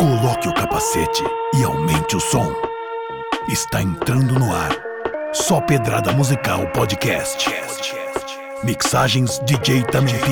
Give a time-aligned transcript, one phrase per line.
[0.00, 1.22] Coloque o capacete
[1.54, 2.50] e aumente o som.
[3.50, 4.74] Está entrando no ar.
[5.30, 7.46] Só Pedrada Musical Podcast.
[8.64, 10.30] Mixagens DJ Tamempi.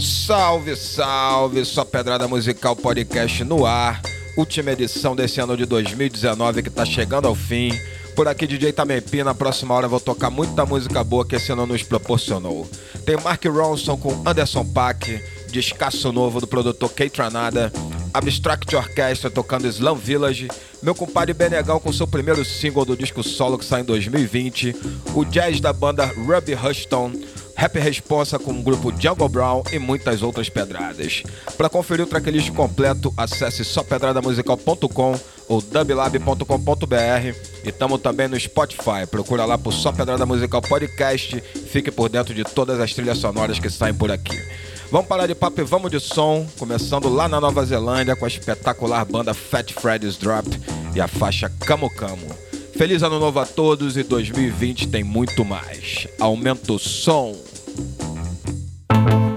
[0.00, 4.02] Salve, salve, só Pedrada Musical Podcast no ar.
[4.34, 7.70] Última edição desse ano de 2019 que tá chegando ao fim.
[8.16, 11.66] Por aqui, DJ Tamempi, na próxima hora vou tocar muita música boa que esse ano
[11.66, 12.68] nos proporcionou.
[13.04, 17.70] Tem Mark Ronson com Anderson Paak, descasso novo do produtor Kate Tranada,
[18.14, 20.48] Abstract Orchestra tocando Slam Village,
[20.82, 24.74] meu compadre Benegão com seu primeiro single do disco solo que sai em 2020,
[25.14, 27.12] o jazz da banda Ruby Hushton,
[27.62, 31.22] Rap Responsa com o grupo Jungle Brown e muitas outras pedradas.
[31.56, 35.14] Para conferir o tracklist completo, acesse sópedradamusical.com
[35.48, 39.06] ou dublab.com.br e estamos também no Spotify.
[39.08, 41.40] Procura lá por Só Pedrada Musical Podcast.
[41.70, 44.42] Fique por dentro de todas as trilhas sonoras que saem por aqui.
[44.90, 48.28] Vamos parar de papo e vamos de som, começando lá na Nova Zelândia com a
[48.28, 50.48] espetacular banda Fat Freddy's Drop
[50.96, 52.26] e a faixa Camo Camo.
[52.74, 56.08] Feliz ano novo a todos e 2020 tem muito mais.
[56.18, 57.51] Aumenta o som.
[58.88, 59.31] Na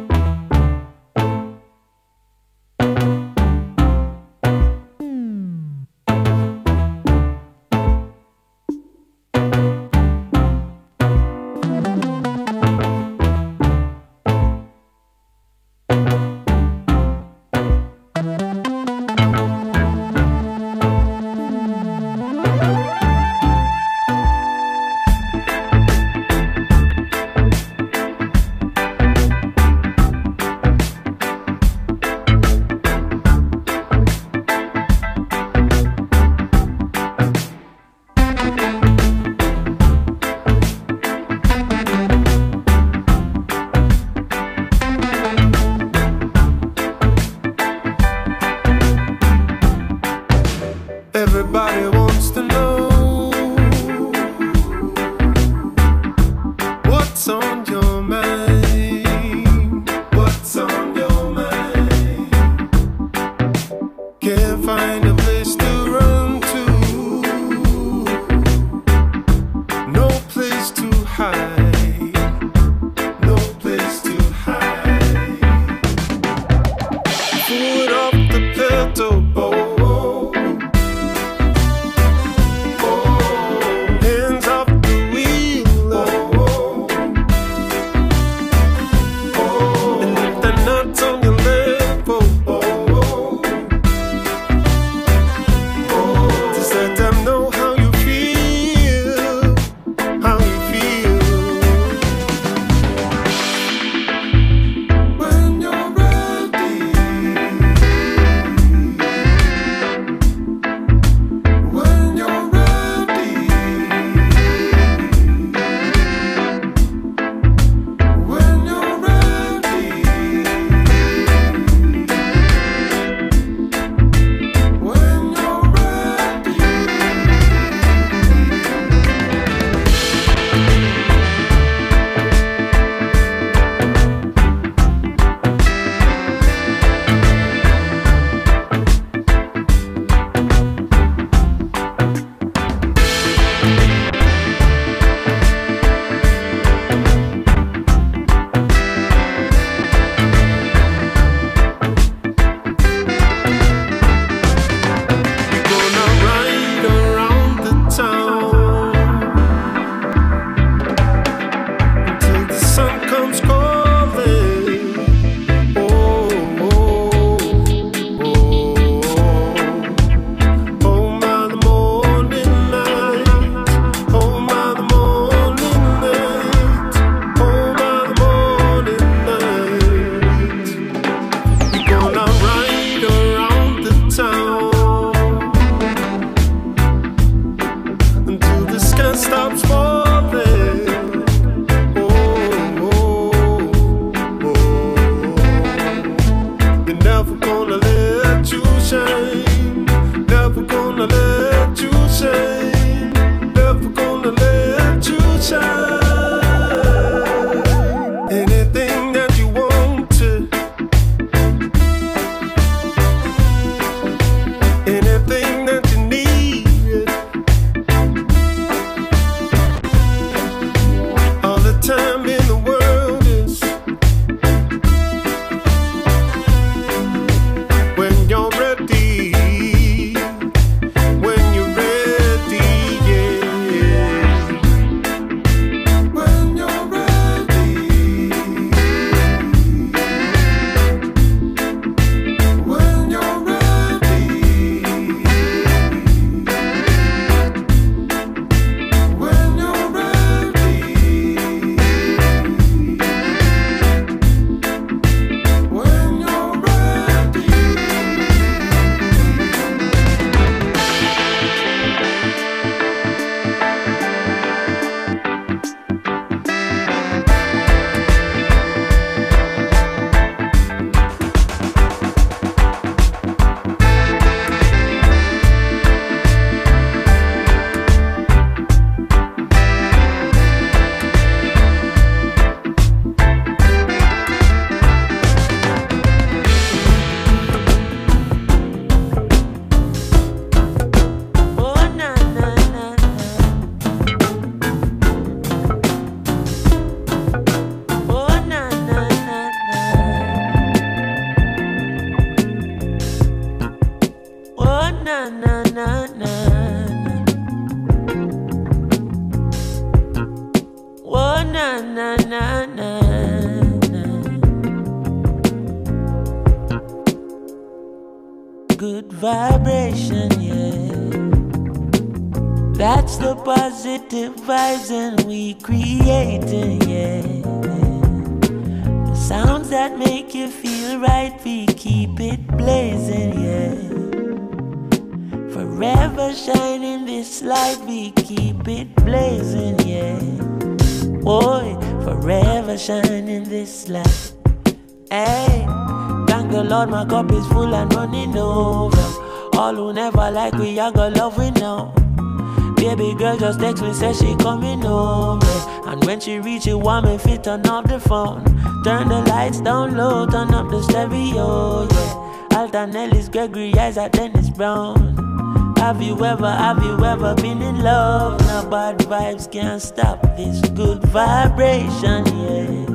[366.35, 368.39] ever, have you ever been in love?
[368.41, 372.85] Now bad vibes can't stop this good vibration, yeah.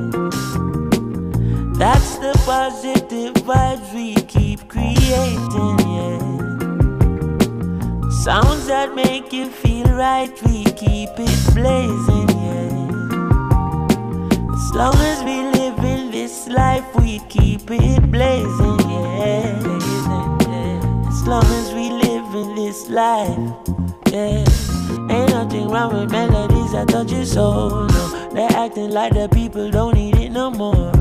[1.79, 6.21] That's the positive vibes we keep creating, yeah.
[8.25, 12.69] Sounds that make you feel right, we keep it blazing, yeah.
[14.55, 19.79] As long as we live in this life, we keep it blazing, yeah.
[21.09, 23.39] As long as we live in this life,
[24.11, 24.45] yeah.
[25.11, 28.31] Ain't nothing wrong with melodies that touch your soul, no.
[28.33, 30.93] They're acting like the people don't need it no more.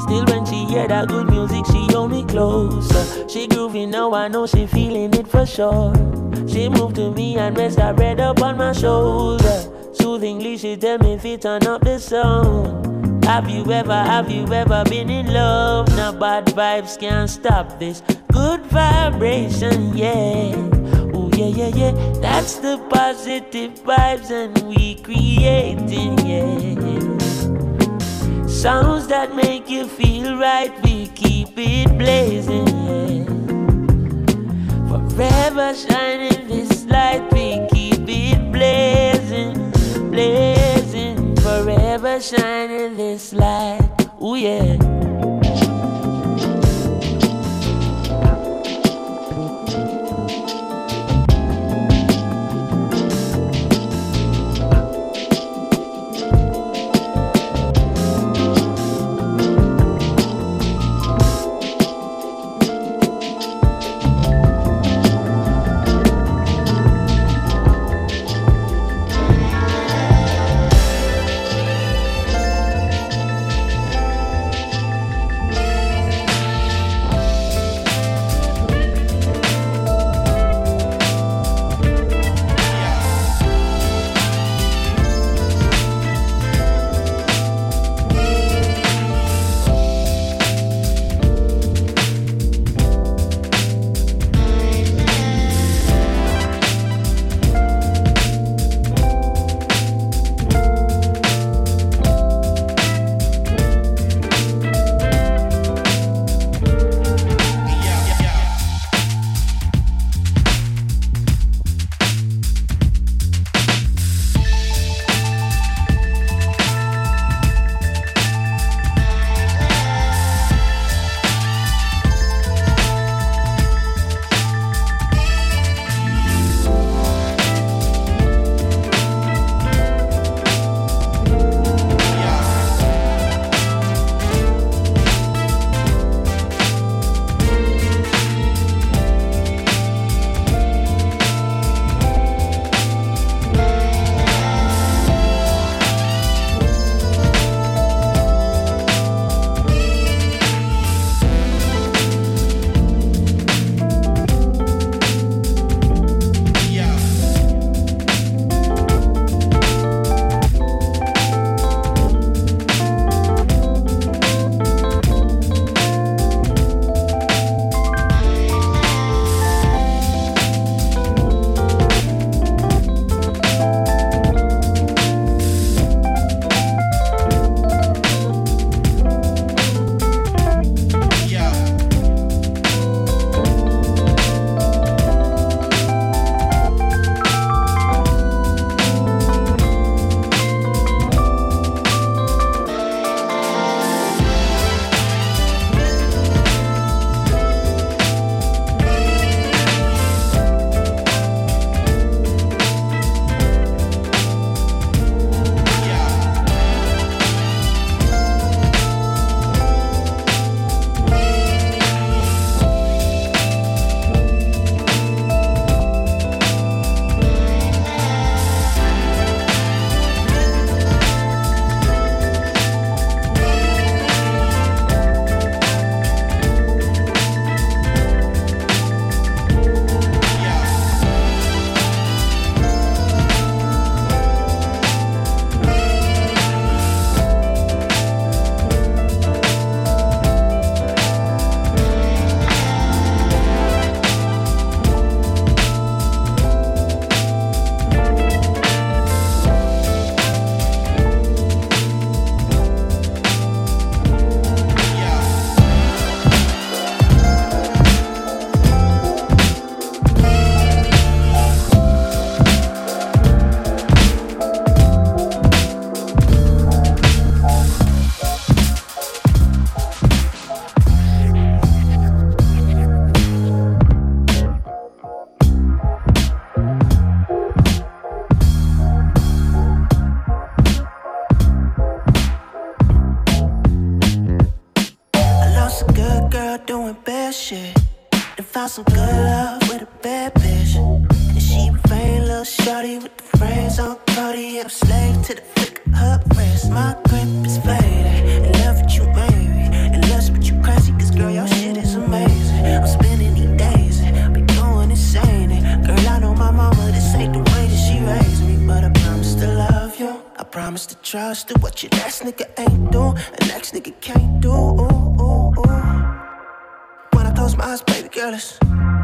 [0.00, 3.28] Still, when she hear that good music, she hold me closer.
[3.28, 5.94] She groovy now, I know she feeling it for sure.
[6.46, 9.62] She moved to me and rest her head up on my shoulder.
[9.94, 12.93] Soothingly, she tell me if it turn up the sound.
[13.24, 15.88] Have you ever, have you ever been in love?
[15.96, 20.52] Now bad vibes can't stop this good vibration, yeah.
[21.14, 21.92] Oh yeah, yeah, yeah.
[22.20, 26.76] That's the positive vibes and we creating, yeah.
[28.46, 33.24] Sounds that make you feel right, we keep it blazing, yeah.
[35.16, 39.70] Forever shining this light, we keep it blazing,
[40.10, 40.53] blazing.
[41.94, 45.63] Forever shining this light, oh yeah.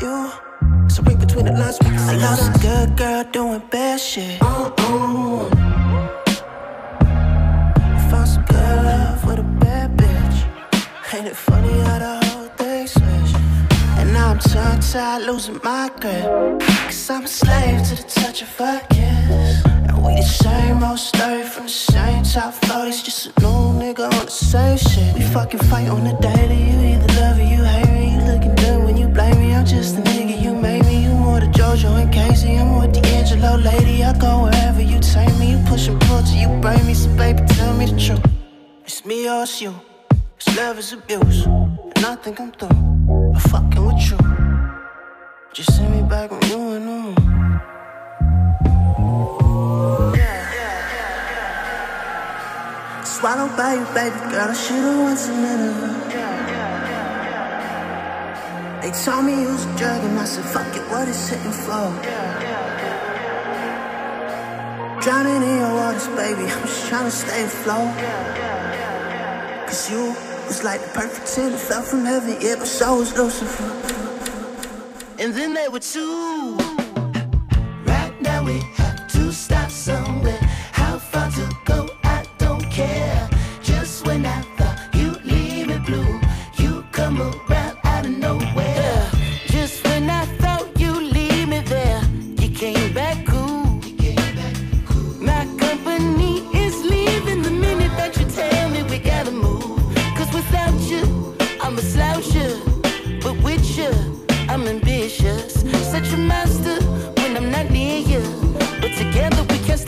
[0.00, 0.30] you.
[0.88, 1.78] So read between the lines.
[1.82, 4.42] I lost a good girl doing bad shit.
[4.42, 5.48] Ooh, ooh.
[8.10, 11.14] Found some good love with a bad bitch.
[11.14, 13.32] Ain't it funny how the whole thing switch?
[13.98, 16.60] And now I'm tongue tied, losing my grip.
[16.86, 19.64] Cause I'm a slave to the touch of her kiss.
[19.66, 22.86] And we the same old story from the same top floor.
[22.86, 25.14] It's just a new nigga on the same shit.
[25.14, 26.60] We fucking fight on the daily.
[26.70, 28.14] You either love or you hate me.
[28.14, 28.79] You looking dumb
[29.20, 30.40] blame me, I'm just a nigga.
[30.42, 32.56] You made me, you more than JoJo and K-Ci.
[32.56, 34.02] I'm with the Angelo lady.
[34.02, 35.52] I go wherever you take me.
[35.52, 36.94] You push and pull till you break me.
[36.94, 38.24] So, baby, tell me the truth.
[38.84, 39.74] It's me or it's you.
[40.36, 41.46] It's love is abuse.
[41.96, 42.80] And I think I'm through.
[43.34, 44.18] I'm fucking with you.
[45.52, 47.14] Just send me back when you and them.
[53.04, 54.48] Swallowed by you, baby girl.
[54.48, 56.14] I should've a minute.
[56.14, 56.29] Yeah.
[58.82, 61.54] They told me use a drug and I said, fuck it, what is it and
[61.54, 61.92] flow?
[65.02, 67.94] Drowning in your waters, baby, I'm just trying to stay afloat.
[69.66, 70.14] Cause you
[70.46, 73.64] was like the perfect sin that fell from heaven, yeah, but so was Lucifer.
[75.18, 76.79] And then they were two.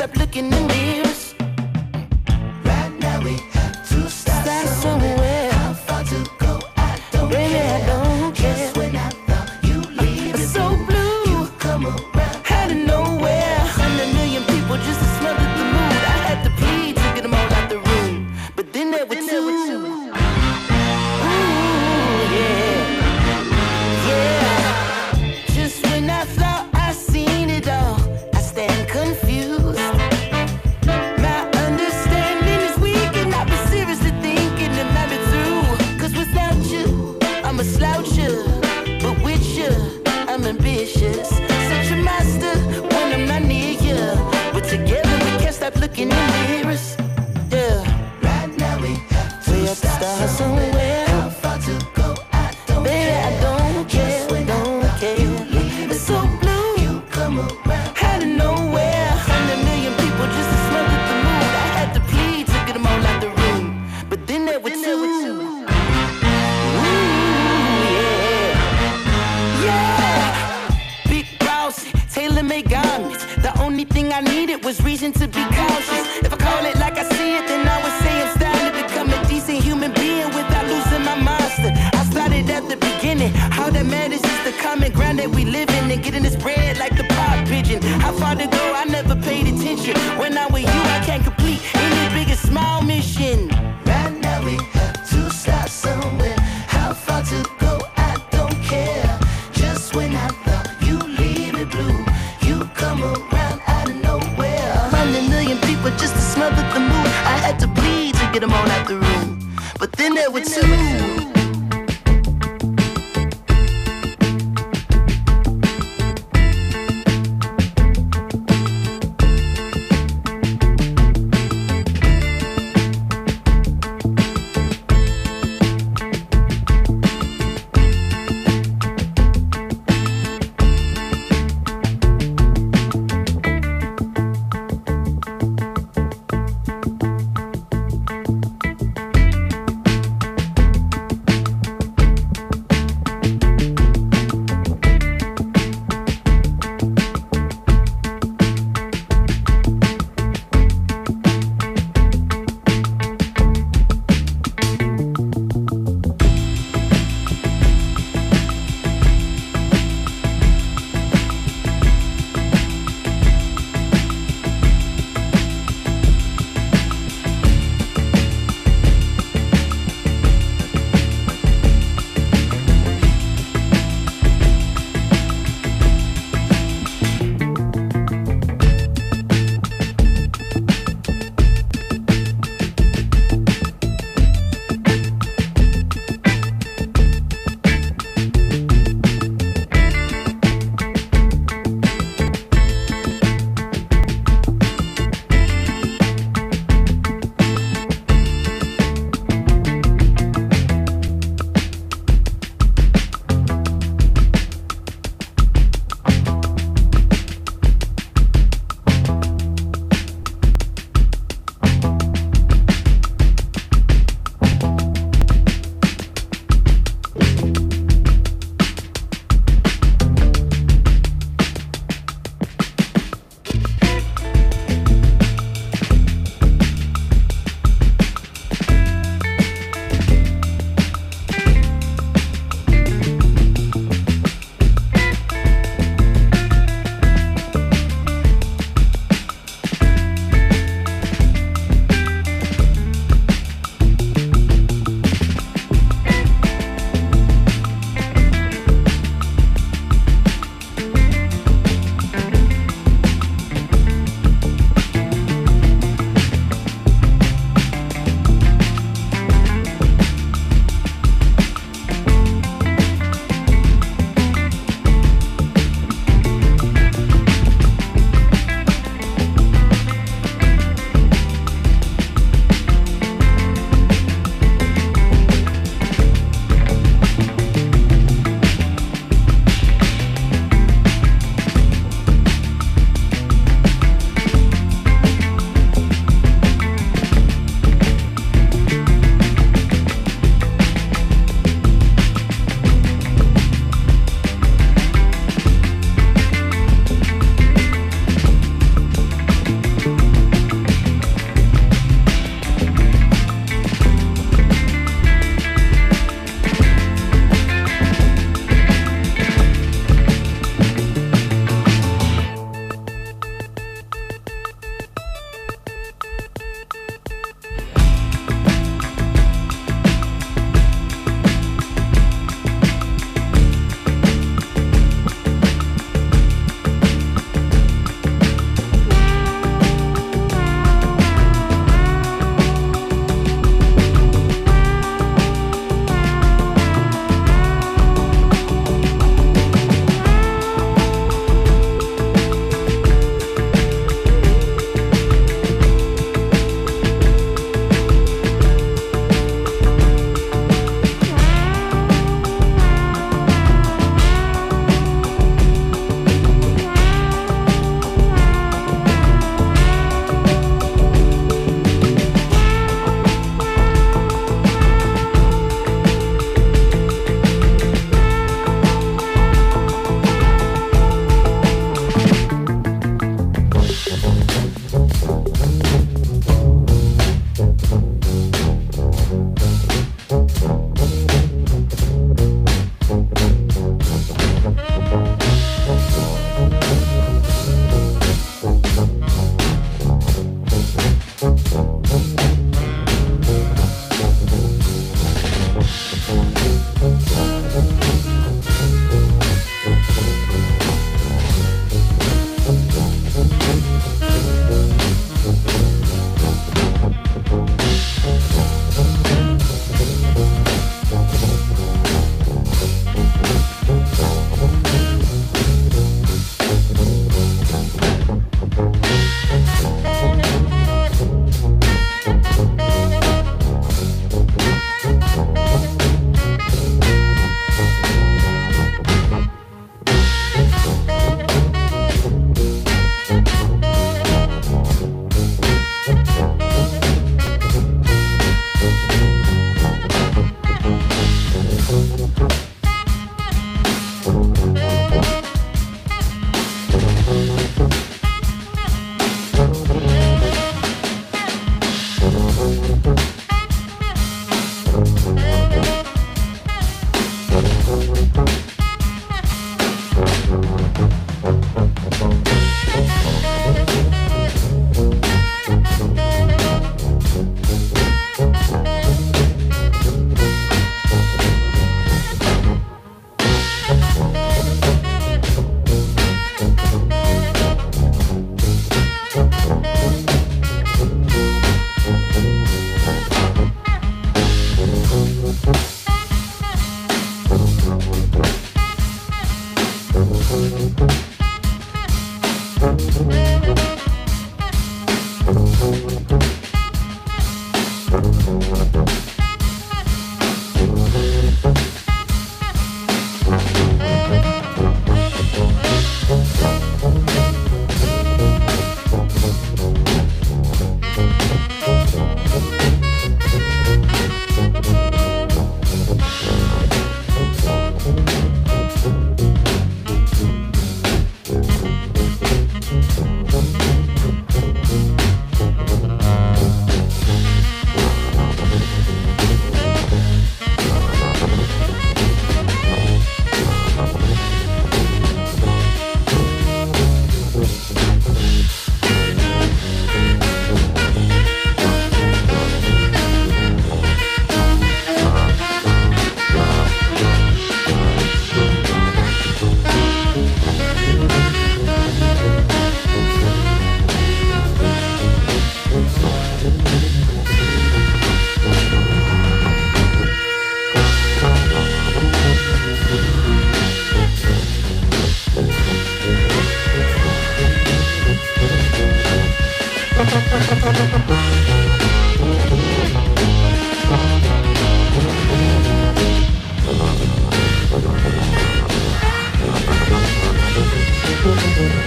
[0.02, 1.01] stop looking at me.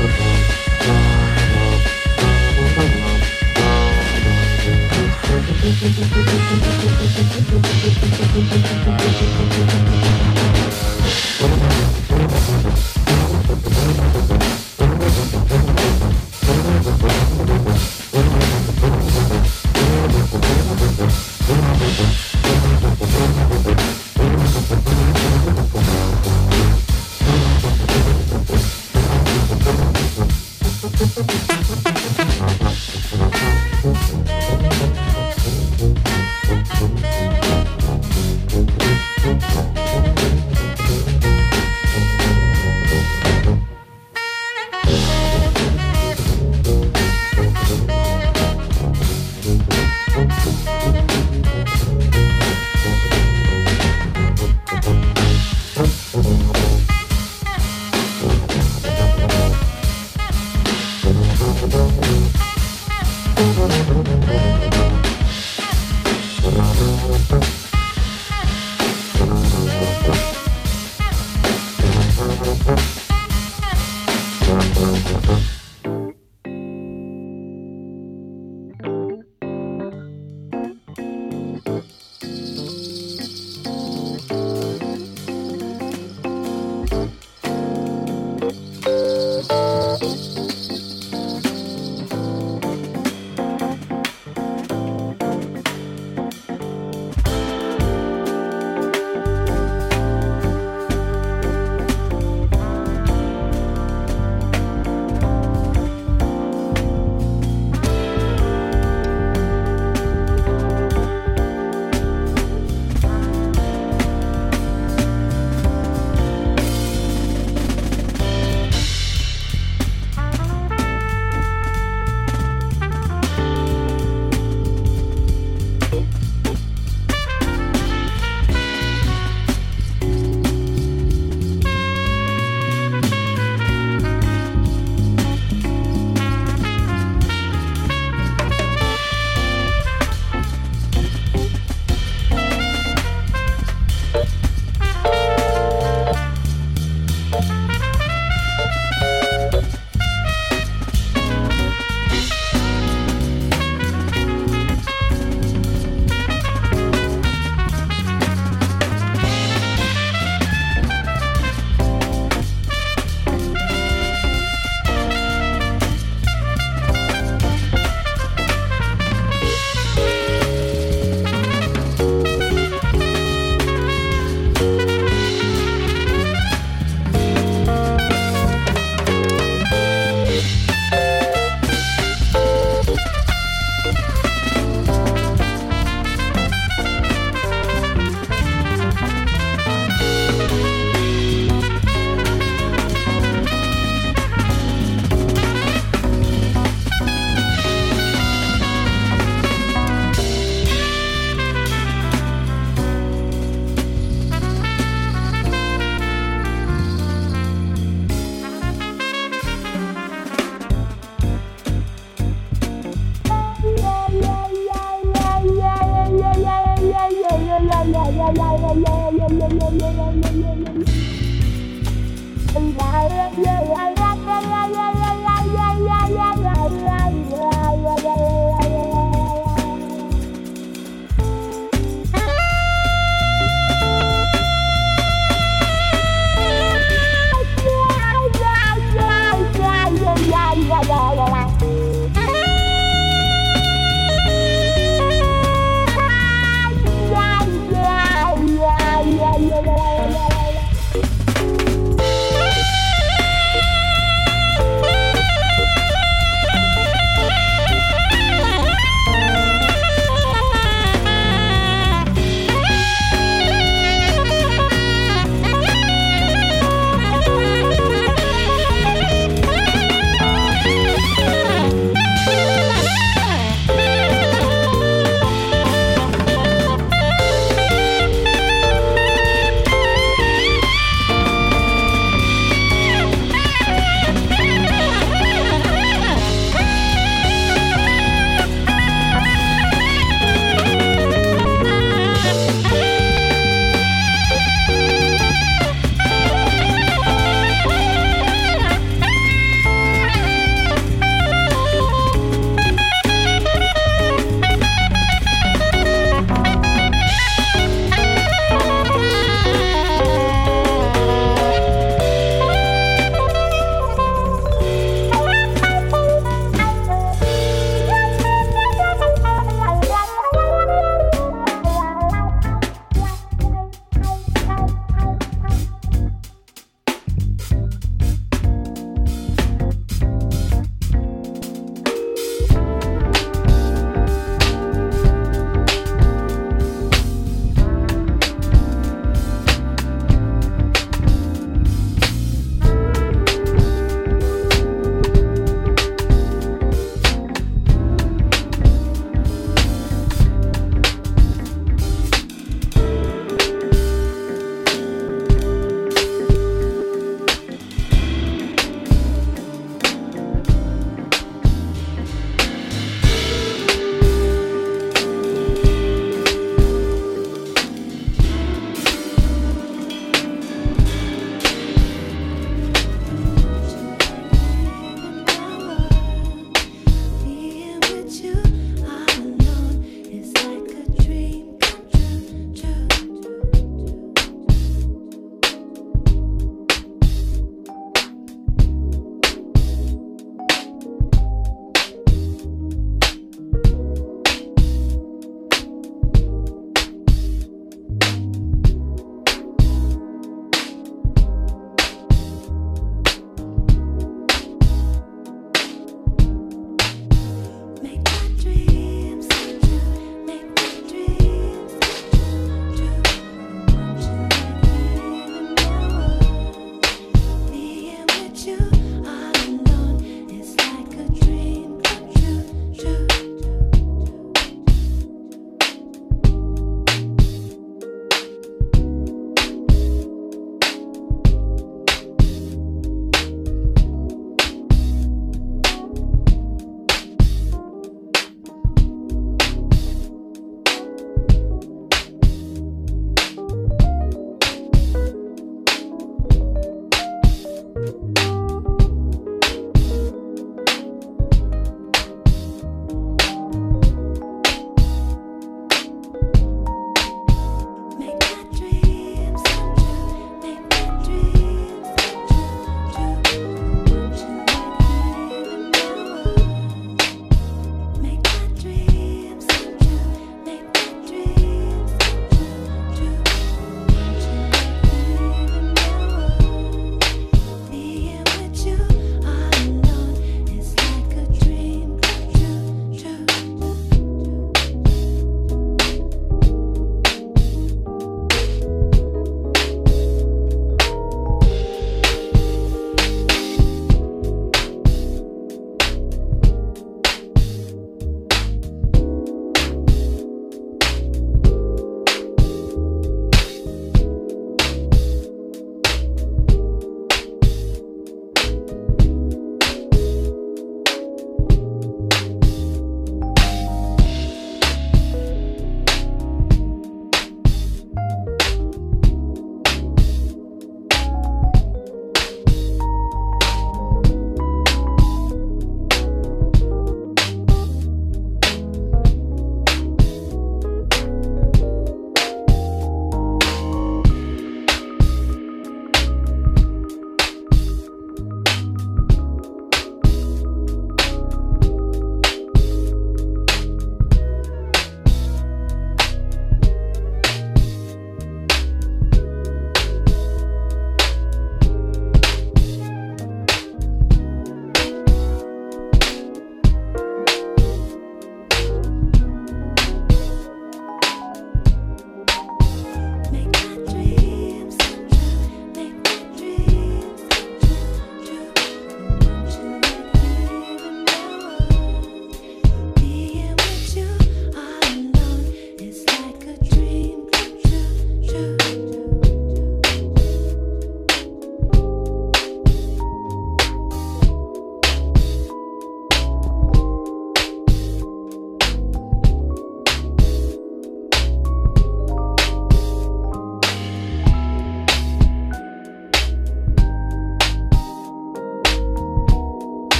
[0.00, 0.40] Yeah.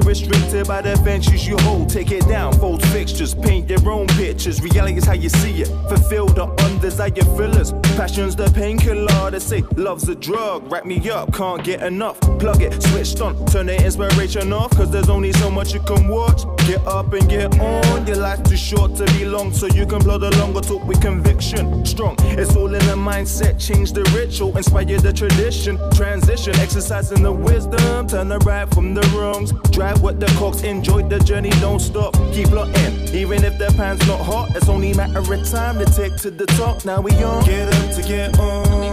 [0.00, 1.88] Restricted by the ventures you hold.
[1.88, 4.60] Take it down, fold fixtures, paint your own pictures.
[4.60, 5.68] Reality is how you see it.
[5.88, 7.72] Fulfill the undesired fillers.
[7.96, 9.30] Passion's the painkiller.
[9.30, 10.70] They say love's a drug.
[10.70, 12.20] Wrap me up, can't get enough.
[12.38, 14.70] Plug it, switched on, turn the inspiration off.
[14.72, 16.42] Cause there's only so much you can watch.
[16.66, 18.06] Get up and get on.
[18.06, 21.00] Your life's too short to be long, so you can blow the longer talk with
[21.00, 21.86] conviction.
[21.86, 23.58] Strong, it's all in the mindset.
[23.58, 25.78] Change the ritual, inspire the tradition.
[25.92, 28.06] Transition, exercising the wisdom.
[28.08, 29.52] Turn the right from the wrongs.
[29.70, 32.12] Drive what the cocks, enjoy the journey, don't stop.
[32.34, 34.54] Keep plotting, even if the pan's not hot.
[34.54, 36.84] It's only matter of time to take to the top.
[36.84, 37.42] Now we on.
[37.44, 38.92] Get up to get on.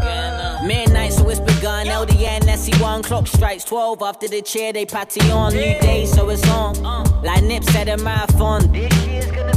[0.01, 0.65] get up.
[0.65, 1.87] Midnight, so it's begun.
[1.87, 5.53] LDN, SE1, clock strikes 12 after the chair they patty on.
[5.53, 6.75] New day, so it's on.
[7.23, 8.71] Like Nip said, a marathon.
[8.73, 9.56] This year's gonna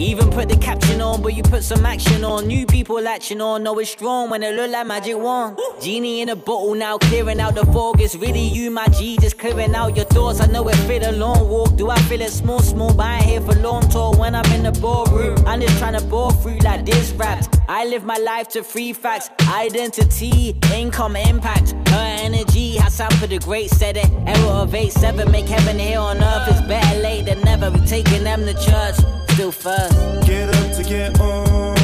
[0.00, 2.46] Even put the caption on, but you put some action on.
[2.46, 5.58] New people latching on, know it's strong when it look like magic wand.
[5.82, 8.00] Genie in a bottle now, clearing out the fog.
[8.00, 10.40] It's really you, my G, just clearing out your thoughts.
[10.40, 11.76] I know it fit a long walk.
[11.76, 12.94] Do I feel it small, small?
[12.94, 15.36] But I ain't here for long talk when I'm in the ballroom.
[15.46, 17.48] I'm just trying to bore through like this raps.
[17.68, 21.72] I live my life to free facts, identity, income, impact.
[21.90, 24.10] Her energy, Hassan for the great said it.
[24.26, 26.48] Error of 8 7, make heaven here on earth.
[26.48, 27.70] It's better late than never.
[27.70, 28.96] We taking them to church,
[29.34, 30.26] still first.
[30.26, 31.74] Get up to get on.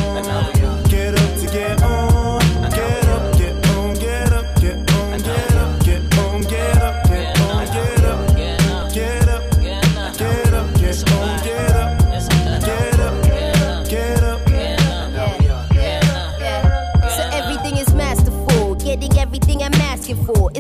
[0.89, 2.16] Get up to get on.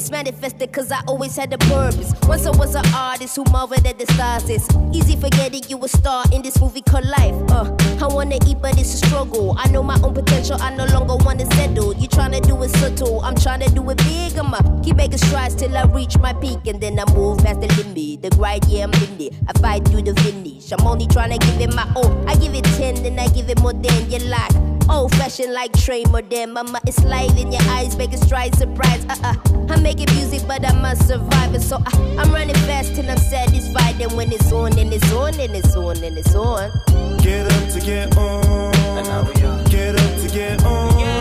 [0.06, 2.14] It's manifested cause I always had a purpose.
[2.28, 4.48] Once I was an artist who marveled at the stars.
[4.48, 7.34] It's easy forgetting you a star in this movie called life.
[7.50, 9.56] Uh, I wanna eat, but it's a struggle.
[9.58, 11.92] I know my own potential, I no longer wanna settle.
[11.92, 14.38] You tryna do it subtle, I'm tryna do it big.
[14.38, 17.66] I'ma keep making strides till I reach my peak, and then I move past the
[17.74, 18.22] limit.
[18.22, 19.34] The grind, yeah, I'm in it.
[19.48, 20.70] I fight through the finish.
[20.70, 22.14] I'm only tryna give it my all.
[22.28, 24.75] I give it 10, then I give it more than you like.
[24.88, 26.52] Old fashioned like train modern.
[26.52, 29.04] Mama, it's light in your eyes, making strides, surprise.
[29.08, 29.34] Uh uh.
[29.68, 31.60] I'm making music, but I'm a survivor.
[31.60, 34.00] So I, I'm running fast till I'm satisfied.
[34.00, 36.70] And when it's on, and it's on, and it's on, and it's on.
[37.18, 38.74] Get up to get on.
[38.96, 39.64] And now we are.
[39.68, 40.98] Get up to get on.
[40.98, 41.15] Get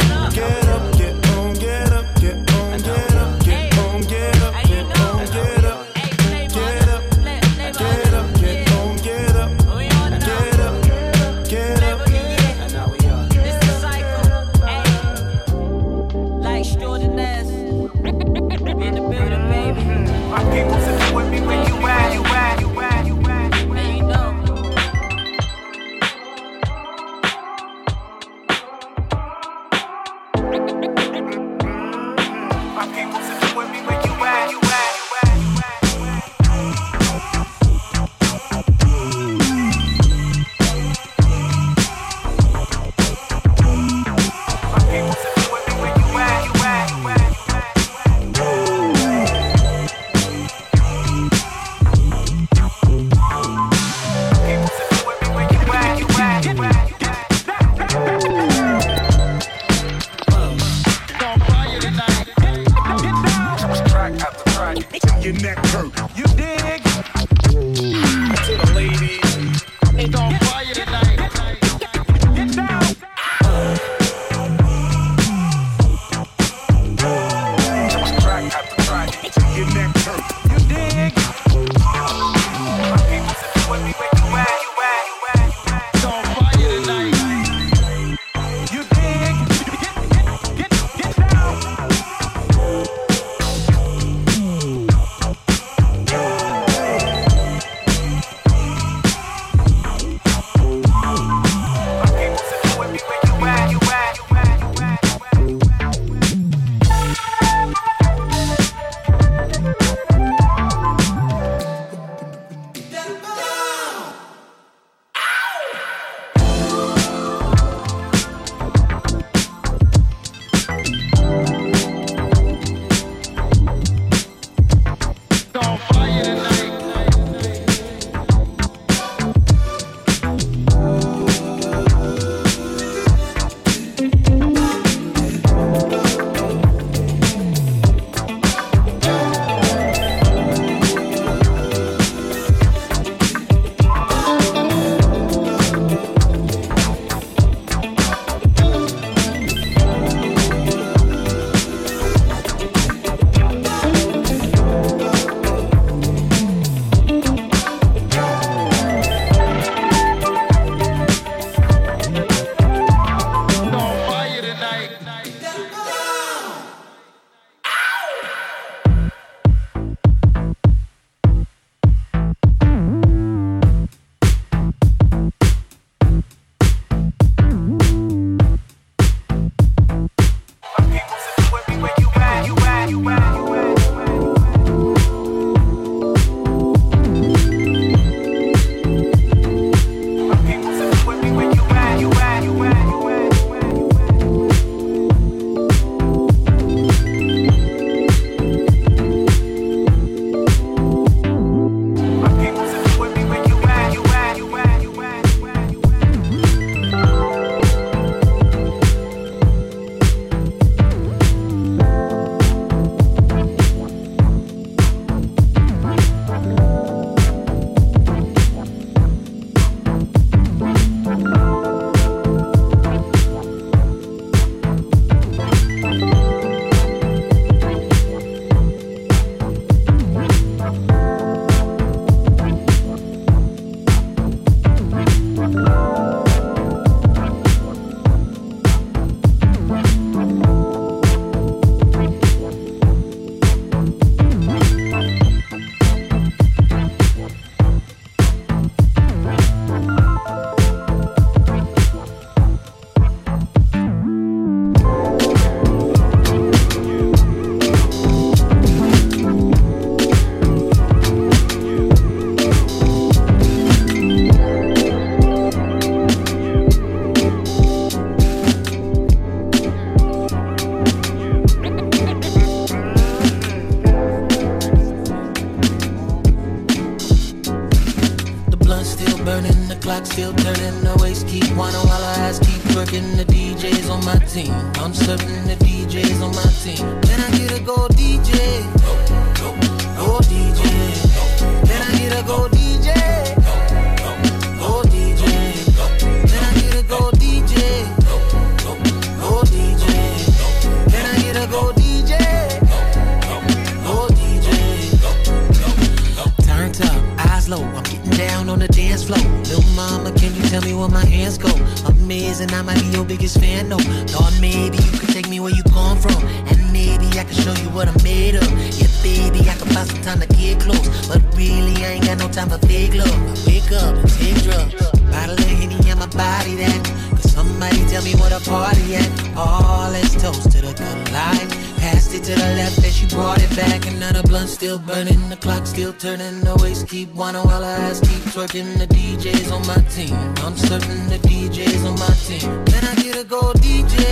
[334.75, 336.41] still burning, the clock still turning.
[336.41, 338.77] The waist keep whining while her ass keep twerking.
[338.77, 342.65] The DJs on my team, I'm certain the DJs on my team.
[342.65, 344.03] Then I get a go DJ,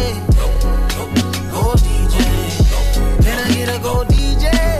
[1.51, 2.17] go DJ.
[3.23, 4.72] Then I get a go DJ,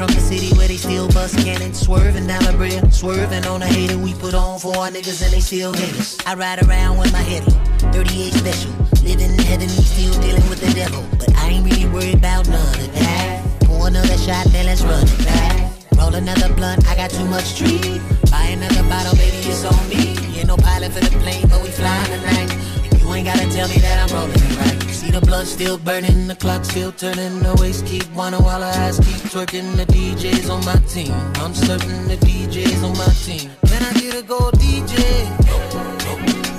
[0.00, 1.78] from the city where they still bust cannons.
[1.78, 5.30] Swerving down the bridge, swerving on a hater we put on for our niggas and
[5.30, 6.16] they still hate us.
[6.24, 8.72] I ride around with my head low, 38 special.
[9.04, 11.04] Living in heaven, still dealing with the devil.
[11.18, 13.44] But I ain't really worried about none of that.
[13.64, 15.70] Pour another shot, then let's run it back.
[15.98, 18.00] Roll another blunt, I got too much tree.
[18.30, 20.16] Buy another bottle, baby, it's on me.
[20.38, 22.69] Ain't no pilot for the plane, but we flying tonight.
[23.10, 24.90] You ain't gotta tell me that I'm rolling it right.
[24.94, 28.66] See the blood still burning, the clock still turning, the waist keep whining while her
[28.66, 29.74] ass keep twerking.
[29.74, 33.50] The DJs on my team, I'm certain the DJs on my team.
[33.62, 34.94] Then I get a go DJ,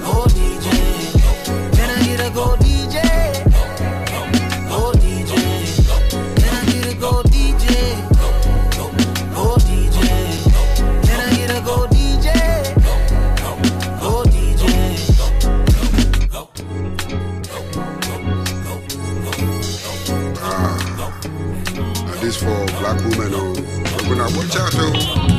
[0.04, 0.70] go DJ.
[23.00, 23.54] Oh.
[24.10, 25.30] When I watch out, oh.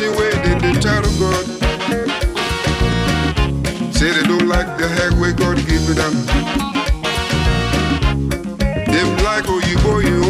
[0.00, 1.44] see where they, they try to God.
[3.92, 6.14] Say they don't like the heck way God give it them.
[8.92, 10.29] Them like oh you go you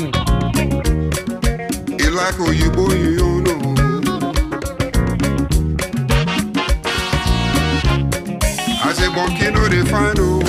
[1.98, 3.74] It like oh you boy you know.
[8.80, 10.40] I say monkey no they find oh.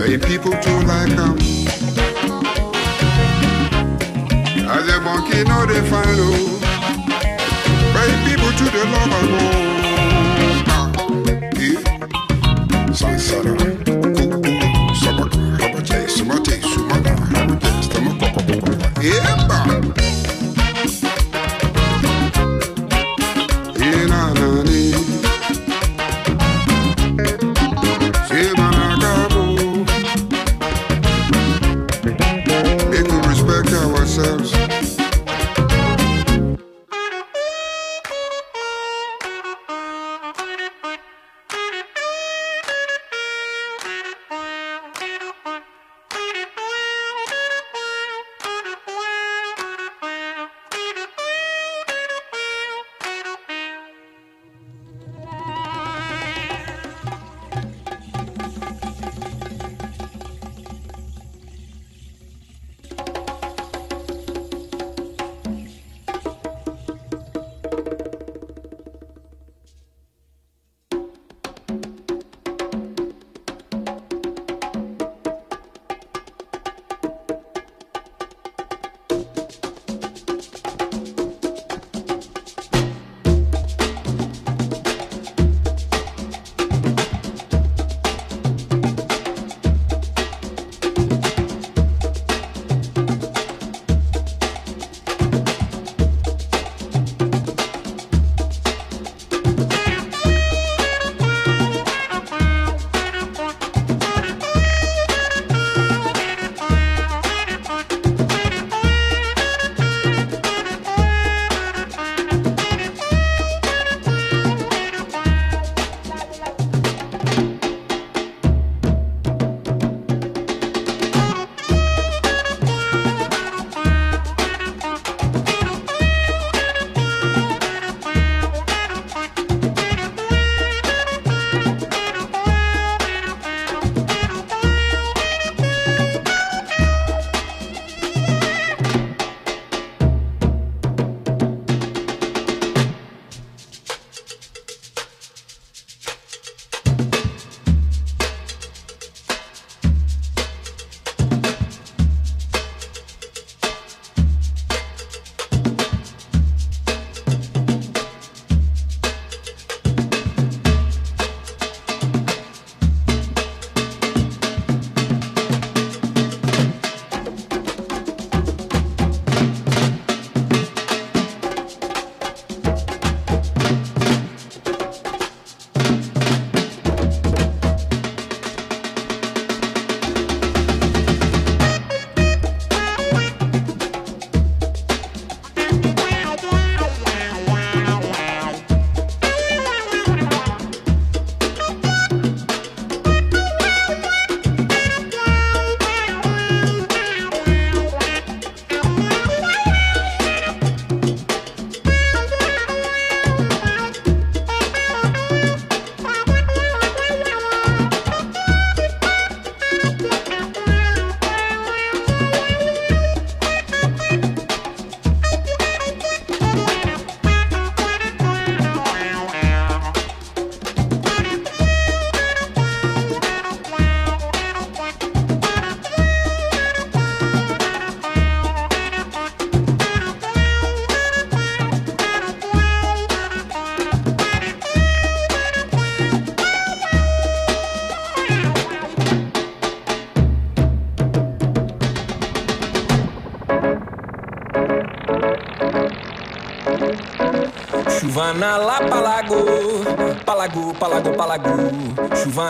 [0.00, 1.38] Hey people too like him.
[4.66, 6.60] I say monkey no they find oh.
[7.94, 9.53] Hey people to the love and oh.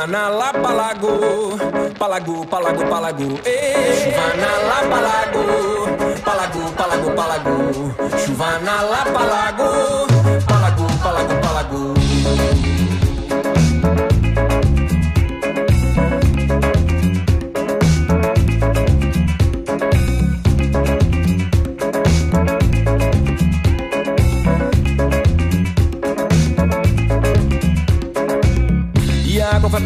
[0.06, 1.56] na lapa lago,
[1.98, 3.28] palago, palago, palago.
[3.44, 5.42] Ei, chuva na lapa lago,
[6.24, 7.56] palago, palago, palago.
[8.24, 10.43] Chuva na lapa lago.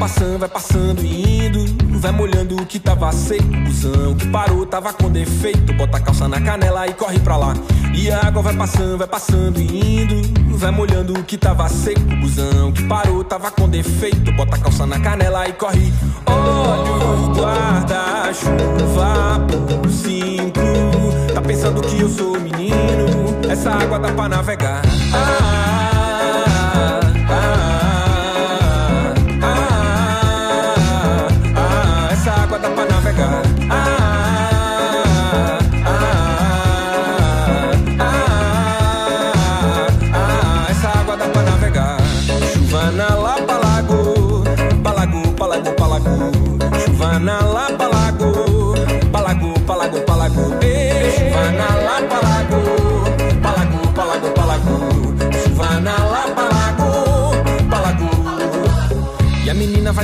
[0.08, 1.98] Passando, vai passando e indo.
[1.98, 3.44] Vai molhando o que tava seco.
[3.64, 5.72] Busão que parou, tava com defeito.
[5.74, 7.54] Bota a calça na canela e corre pra lá.
[7.94, 10.56] E a água vai passando, vai passando e indo.
[10.56, 12.00] Vai molhando o que tava seco.
[12.20, 14.32] Busão que parou, tava com defeito.
[14.32, 15.92] Bota a calça na canela e corre.
[16.26, 18.66] Olha o guarda-chuva
[19.82, 20.60] por cinco.
[21.34, 22.74] Tá pensando que eu sou menino?
[23.48, 24.82] Essa água dá pra navegar.
[25.12, 25.77] Ah,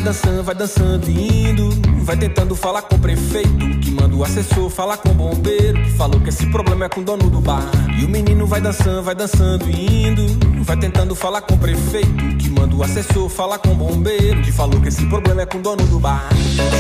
[0.05, 1.71] dançando, vai dançando e indo.
[2.05, 5.91] Vai tentando falar com o prefeito, que manda o assessor falar com o bombeiro, que
[5.93, 7.65] falou que esse problema é com o dono do bar.
[7.99, 10.27] E o menino vai dançando, vai dançando e indo.
[10.63, 14.53] Vai tentando falar com o prefeito, que manda o assessor falar com o bombeiro, que
[14.53, 16.29] falou que esse problema é com o dono do bar.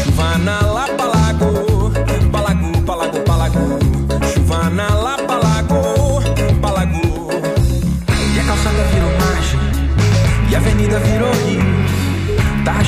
[0.04, 1.90] Chuva na Lapa Lago,
[2.30, 3.58] palago, palago, palago.
[4.34, 5.03] Chuva na Lapa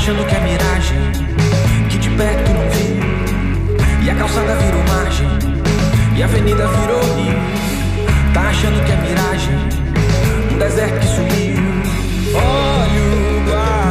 [0.06, 0.98] achando que é miragem,
[1.90, 3.00] que de perto não vi.
[4.04, 5.26] E a calçada virou margem,
[6.16, 7.36] e a avenida virou rio.
[8.32, 9.56] Tá achando que é miragem,
[10.52, 11.56] um deserto que sumiu.
[12.36, 13.42] Olha o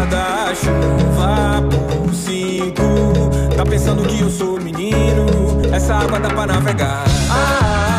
[0.08, 3.30] guarda-chuva por cinco.
[3.58, 5.26] Tá pensando que eu sou menino,
[5.74, 7.04] essa água dá pra navegar.
[7.30, 7.95] Ah,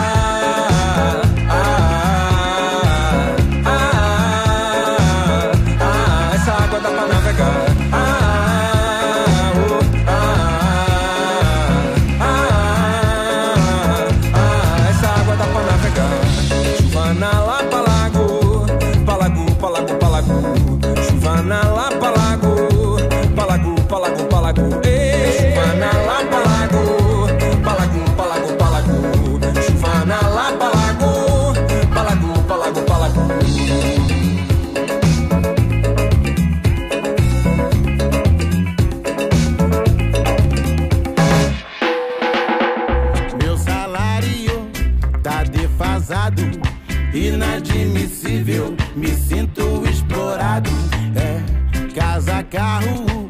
[52.57, 53.29] carro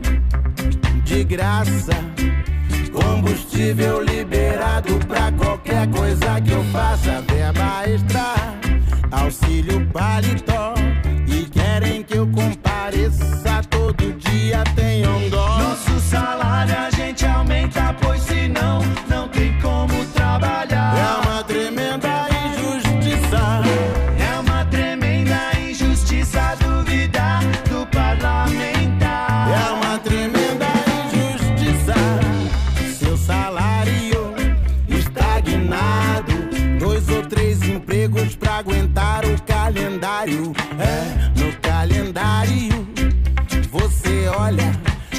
[1.02, 1.92] de graça.
[2.92, 7.22] Combustível liberado pra qualquer coisa que eu faça.
[7.22, 8.34] Verba extra,
[9.10, 10.74] auxílio paletó.
[11.26, 13.36] E querem que eu compareça.
[40.28, 42.86] é no calendário.
[43.70, 44.72] Você olha,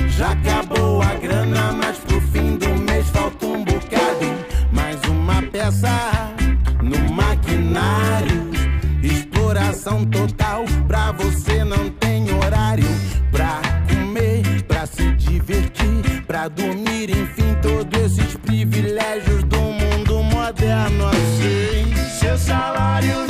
[0.10, 4.26] já acabou a grana, mas pro fim do mês falta um bocado.
[4.72, 6.34] Mais uma peça
[6.82, 8.52] no maquinário.
[9.02, 12.88] Exploração total, pra você não tem horário.
[13.32, 21.96] Pra comer, pra se divertir, pra dormir, enfim, todos esses privilégios do mundo moderno assim.
[22.20, 23.27] Seu salário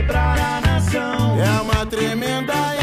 [0.00, 1.38] quebrar a nação.
[1.38, 2.79] É uma tremenda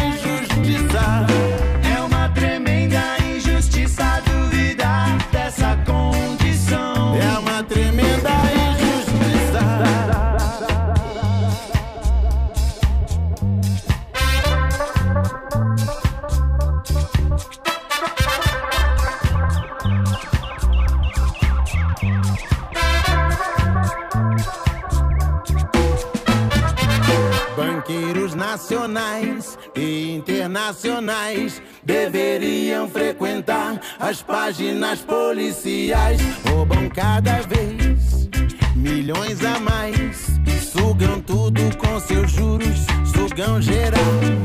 [34.24, 38.30] páginas policiais roubam cada vez
[38.76, 40.28] milhões a mais.
[40.72, 44.37] Sugam tudo com seus juros, sugam geral.